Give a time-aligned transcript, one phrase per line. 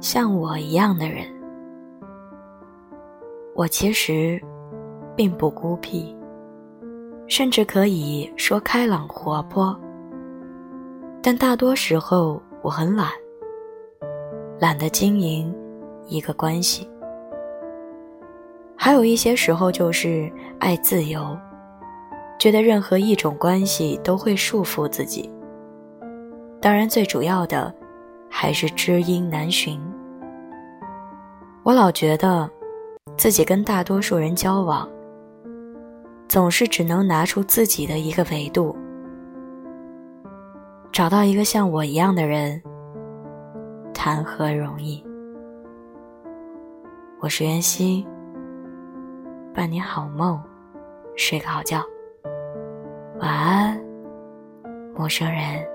[0.00, 1.24] 像我一样的人。
[3.54, 4.40] 我其实
[5.16, 6.16] 并不孤僻，
[7.26, 9.78] 甚至可以说开朗活泼，
[11.22, 13.08] 但大多时候我很懒，
[14.58, 15.54] 懒得经营
[16.08, 16.88] 一个关系。
[18.76, 21.24] 还有一些时候就是爱自由，
[22.38, 25.30] 觉得任何一种关系都会束缚自己。
[26.60, 27.72] 当然，最主要的
[28.36, 29.80] 还是知音难寻。
[31.62, 32.50] 我老觉得。
[33.16, 34.88] 自己跟大多数人交往，
[36.26, 38.76] 总是只能拿出自己的一个维度，
[40.90, 42.60] 找到一个像我一样的人，
[43.94, 45.04] 谈何容易？
[47.20, 48.04] 我是袁熙，
[49.54, 50.42] 伴你好梦，
[51.14, 51.80] 睡个好觉，
[53.20, 53.80] 晚安，
[54.96, 55.73] 陌生人。